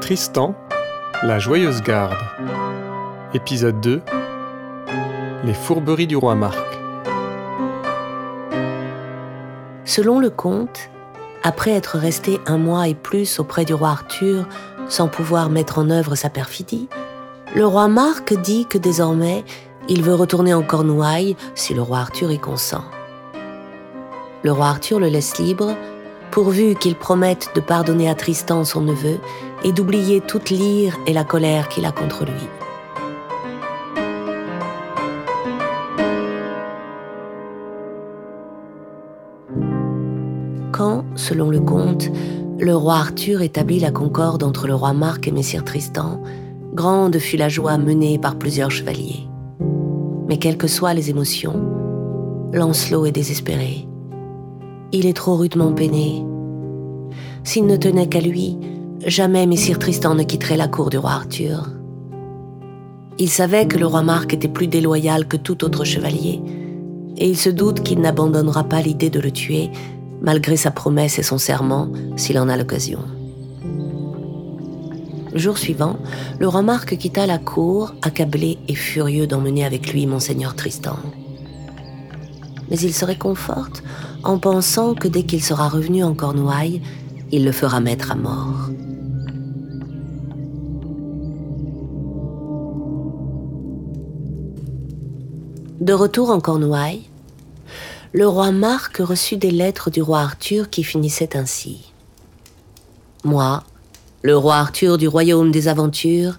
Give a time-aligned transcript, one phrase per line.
[0.00, 0.54] Tristan,
[1.22, 2.16] la joyeuse garde.
[3.34, 4.00] Épisode 2
[5.44, 6.56] Les fourberies du roi Marc.
[9.84, 10.90] Selon le conte,
[11.42, 14.46] après être resté un mois et plus auprès du roi Arthur
[14.88, 16.88] sans pouvoir mettre en œuvre sa perfidie,
[17.54, 19.44] le roi Marc dit que désormais
[19.88, 22.84] il veut retourner en Cornouailles si le roi Arthur y consent.
[24.42, 25.74] Le roi Arthur le laisse libre,
[26.30, 29.18] pourvu qu'il promette de pardonner à Tristan son neveu
[29.64, 32.48] et d'oublier toute l'ire et la colère qu'il a contre lui.
[40.72, 42.08] Quand, selon le conte,
[42.60, 46.22] le roi Arthur établit la concorde entre le roi Marc et Messire Tristan,
[46.72, 49.26] grande fut la joie menée par plusieurs chevaliers.
[50.28, 51.60] Mais quelles que soient les émotions,
[52.52, 53.88] Lancelot est désespéré.
[54.90, 56.24] Il est trop rudement peiné.
[57.44, 58.56] S'il ne tenait qu'à lui,
[59.04, 61.68] jamais Messire Tristan ne quitterait la cour du roi Arthur.
[63.18, 66.40] Il savait que le roi Marc était plus déloyal que tout autre chevalier,
[67.18, 69.70] et il se doute qu'il n'abandonnera pas l'idée de le tuer,
[70.22, 73.00] malgré sa promesse et son serment, s'il en a l'occasion.
[75.34, 75.96] Le jour suivant,
[76.38, 80.96] le roi Marc quitta la cour, accablé et furieux d'emmener avec lui monseigneur Tristan.
[82.70, 83.82] Mais il se réconforte
[84.24, 86.82] en pensant que dès qu'il sera revenu en Cornouailles,
[87.30, 88.70] il le fera mettre à mort.
[95.80, 97.04] De retour en Cornouailles,
[98.12, 101.92] le roi Marc reçut des lettres du roi Arthur qui finissaient ainsi.
[103.24, 103.62] Moi,
[104.22, 106.38] le roi Arthur du royaume des aventures,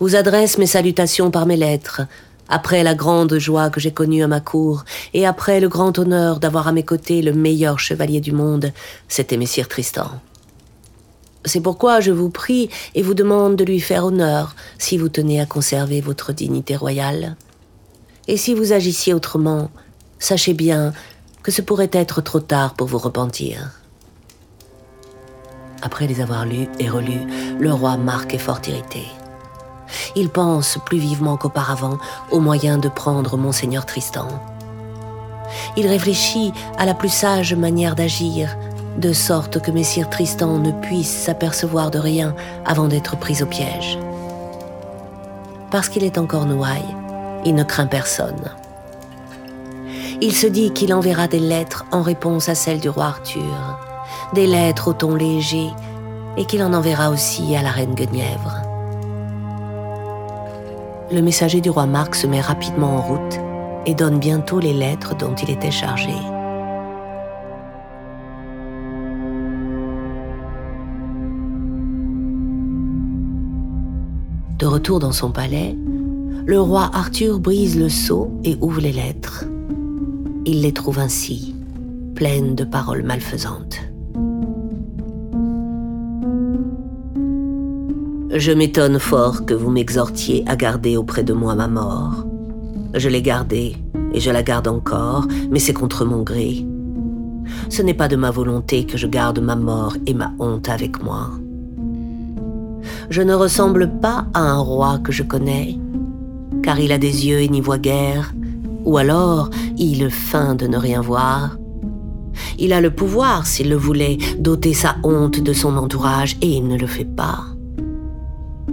[0.00, 2.02] vous adresse mes salutations par mes lettres,
[2.48, 6.40] après la grande joie que j'ai connue à ma cour, et après le grand honneur
[6.40, 8.72] d'avoir à mes côtés le meilleur chevalier du monde,
[9.08, 10.10] c'était Messire Tristan.
[11.44, 15.40] C'est pourquoi je vous prie et vous demande de lui faire honneur si vous tenez
[15.40, 17.36] à conserver votre dignité royale.
[18.26, 19.70] Et si vous agissiez autrement,
[20.18, 20.92] sachez bien
[21.42, 23.70] que ce pourrait être trop tard pour vous repentir.
[25.80, 27.26] Après les avoir lus et relus,
[27.58, 29.04] le roi Marc est fort irrité.
[30.20, 31.96] Il pense plus vivement qu'auparavant
[32.32, 34.26] au moyen de prendre monseigneur Tristan.
[35.76, 38.56] Il réfléchit à la plus sage manière d'agir,
[38.96, 42.34] de sorte que messire Tristan ne puisse s'apercevoir de rien
[42.66, 43.96] avant d'être pris au piège.
[45.70, 46.96] Parce qu'il est encore noaille,
[47.44, 48.50] il ne craint personne.
[50.20, 53.78] Il se dit qu'il enverra des lettres en réponse à celles du roi Arthur,
[54.32, 55.70] des lettres au ton léger,
[56.36, 58.67] et qu'il en enverra aussi à la reine Guenièvre.
[61.10, 63.40] Le messager du roi Marc se met rapidement en route
[63.86, 66.12] et donne bientôt les lettres dont il était chargé.
[74.58, 75.74] De retour dans son palais,
[76.44, 79.46] le roi Arthur brise le sceau et ouvre les lettres.
[80.44, 81.54] Il les trouve ainsi,
[82.16, 83.87] pleines de paroles malfaisantes.
[88.30, 92.26] Je m'étonne fort que vous m'exhortiez à garder auprès de moi ma mort.
[92.92, 93.76] Je l'ai gardée,
[94.12, 96.66] et je la garde encore, mais c'est contre mon gré.
[97.70, 101.02] Ce n'est pas de ma volonté que je garde ma mort et ma honte avec
[101.02, 101.30] moi.
[103.08, 105.78] Je ne ressemble pas à un roi que je connais,
[106.62, 108.34] car il a des yeux et n'y voit guère,
[108.84, 111.56] ou alors il feint de ne rien voir.
[112.58, 116.68] Il a le pouvoir, s'il le voulait, d'ôter sa honte de son entourage, et il
[116.68, 117.46] ne le fait pas.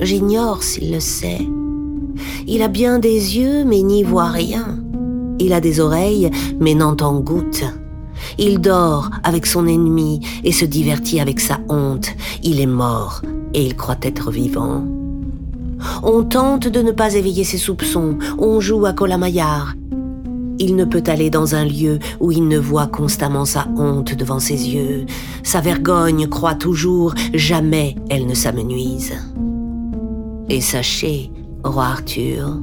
[0.00, 1.46] J'ignore s'il le sait.
[2.46, 4.78] Il a bien des yeux, mais n'y voit rien.
[5.38, 6.30] Il a des oreilles,
[6.60, 7.64] mais n'entend goutte.
[8.38, 12.08] Il dort avec son ennemi et se divertit avec sa honte.
[12.42, 13.22] Il est mort
[13.54, 14.84] et il croit être vivant.
[16.02, 19.74] On tente de ne pas éveiller ses soupçons, on joue à Colamaillard.
[20.58, 24.40] Il ne peut aller dans un lieu où il ne voit constamment sa honte devant
[24.40, 25.04] ses yeux.
[25.42, 29.12] Sa vergogne croit toujours, jamais elle ne s'amenuise.
[30.48, 31.30] Et sachez,
[31.64, 32.60] roi Arthur,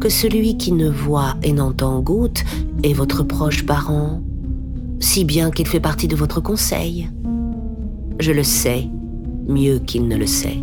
[0.00, 2.44] que celui qui ne voit et n'entend goutte
[2.84, 4.22] est votre proche parent,
[5.00, 7.10] si bien qu'il fait partie de votre conseil.
[8.20, 8.88] Je le sais
[9.48, 10.58] mieux qu'il ne le sait.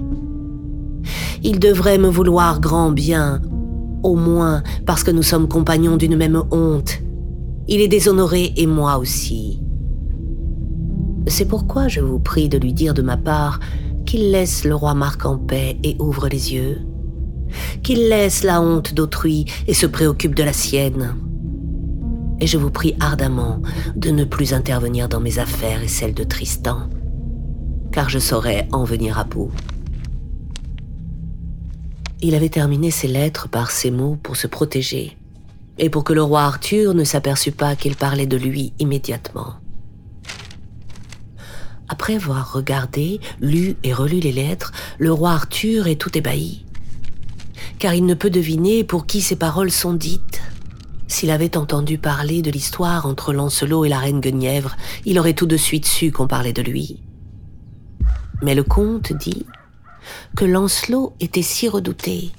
[1.43, 3.41] Il devrait me vouloir grand bien,
[4.03, 7.01] au moins parce que nous sommes compagnons d'une même honte.
[7.67, 9.59] Il est déshonoré et moi aussi.
[11.27, 13.59] C'est pourquoi je vous prie de lui dire de ma part
[14.05, 16.81] qu'il laisse le roi Marc en paix et ouvre les yeux,
[17.83, 21.15] qu'il laisse la honte d'autrui et se préoccupe de la sienne.
[22.39, 23.61] Et je vous prie ardemment
[23.95, 26.89] de ne plus intervenir dans mes affaires et celles de Tristan,
[27.91, 29.51] car je saurais en venir à bout.
[32.21, 35.17] Il avait terminé ses lettres par ces mots pour se protéger,
[35.77, 39.55] et pour que le roi Arthur ne s'aperçût pas qu'il parlait de lui immédiatement.
[41.87, 46.65] Après avoir regardé, lu et relu les lettres, le roi Arthur est tout ébahi,
[47.77, 50.41] car il ne peut deviner pour qui ces paroles sont dites.
[51.07, 55.45] S'il avait entendu parler de l'histoire entre Lancelot et la reine Guenièvre, il aurait tout
[55.45, 56.99] de suite su qu'on parlait de lui.
[58.41, 59.45] Mais le comte dit
[60.35, 62.31] que Lancelot était si redouté,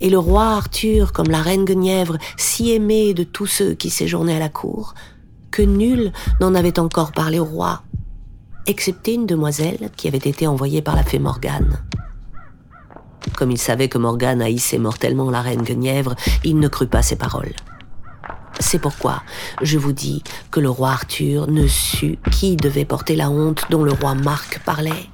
[0.00, 4.36] et le roi Arthur, comme la reine Guenièvre, si aimé de tous ceux qui séjournaient
[4.36, 4.94] à la cour,
[5.50, 7.82] que nul n'en avait encore parlé au roi,
[8.68, 11.82] excepté une demoiselle qui avait été envoyée par la fée Morgane.
[13.36, 17.16] Comme il savait que Morgane haïssait mortellement la reine Guenièvre, il ne crut pas ses
[17.16, 17.54] paroles.
[18.60, 19.22] C'est pourquoi
[19.62, 23.84] je vous dis que le roi Arthur ne sut qui devait porter la honte dont
[23.84, 25.08] le roi Marc parlait.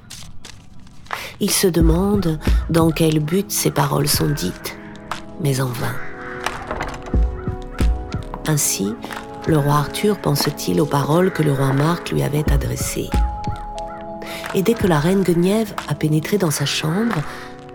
[1.39, 4.77] Il se demande dans quel but ces paroles sont dites,
[5.41, 5.95] mais en vain.
[8.47, 8.93] Ainsi,
[9.47, 13.09] le roi Arthur pense-t-il aux paroles que le roi Marc lui avait adressées.
[14.55, 17.17] Et dès que la reine Guenièvre a pénétré dans sa chambre,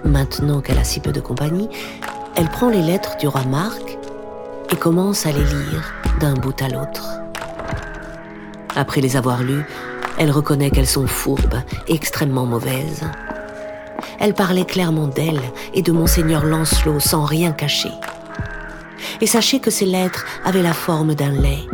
[0.03, 1.69] maintenant qu'elle a si peu de compagnie,
[2.37, 3.99] elle prend les lettres du roi Marc
[4.73, 7.21] et commence à les lire d'un bout à l'autre.
[8.75, 9.65] Après les avoir lues,
[10.19, 13.05] elle reconnaît qu'elles sont fourbes et extrêmement mauvaises.
[14.19, 15.41] Elle parlait clairement d'elle
[15.75, 17.93] et de monseigneur Lancelot sans rien cacher.
[19.21, 21.67] Et sachez que ces lettres avaient la forme d'un lait.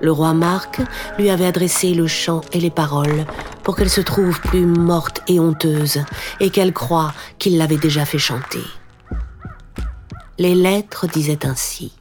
[0.00, 0.80] Le roi Marc
[1.18, 3.24] lui avait adressé le chant et les paroles
[3.62, 6.04] pour qu'elle se trouve plus morte et honteuse
[6.40, 8.62] et qu'elle croie qu'il l'avait déjà fait chanter.
[10.38, 11.95] Les lettres disaient ainsi.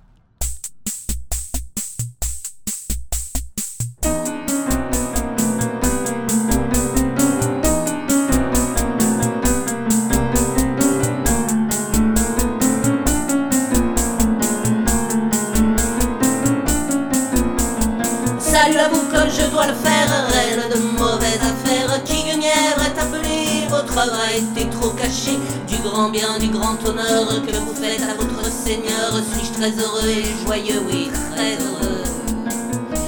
[19.55, 22.03] Dois le faire, reine de mauvaise affaire.
[22.03, 25.39] Qui Guenièvre est appelé, votre œuvre a été trop cachée.
[25.67, 29.09] Du grand bien, du grand honneur que vous faites à votre Seigneur.
[29.31, 32.03] Suis-je très heureux et joyeux, oui, très heureux.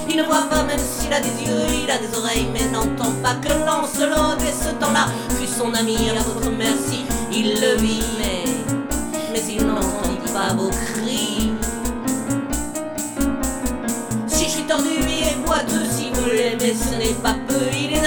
[0.10, 3.12] Il ne voit pas même s'il a des yeux, il a des oreilles, mais n'entend
[3.22, 5.08] pas que Lancelot dès ce temps-là
[5.38, 7.06] fut son ami à votre merci.
[7.32, 8.46] Il le vit, mais,
[9.34, 10.72] mais il n'entend pas vos.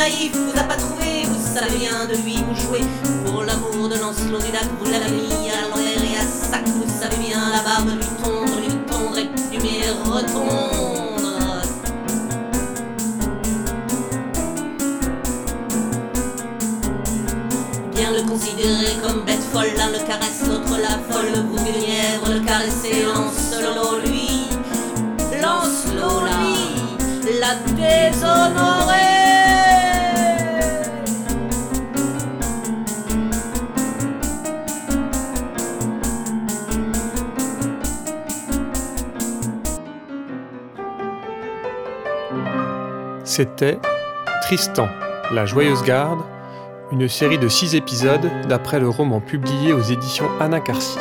[0.00, 2.84] Naïf, vous a pas trouvé, vous savez bien de lui vous jouez.
[3.26, 6.64] Pour l'amour de Lancelot du lac, vous l'avez mis à l'envers et à sac.
[6.66, 9.80] Vous savez bien la barbe lui tondre, lui tondre et plumer.
[17.94, 21.44] Bien le considérer comme bête folle, l'un le caresse, l'autre la folle.
[21.50, 24.48] Vous Guenièvre le caressez, Lancelot lui.
[25.42, 28.79] Lancelot lui, l'a déshonoré.
[43.30, 43.78] C'était
[44.42, 44.88] Tristan,
[45.30, 46.18] la Joyeuse Garde,
[46.90, 50.98] une série de six épisodes d'après le roman publié aux éditions Anacarsis.